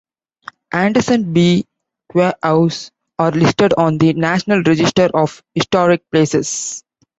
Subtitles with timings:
[0.71, 1.67] Anderson B.
[2.11, 6.83] Quay House are listed on the National Register of Historic Places.